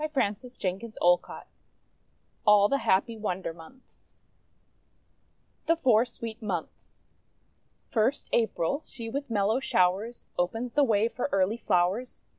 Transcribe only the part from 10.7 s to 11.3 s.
the way for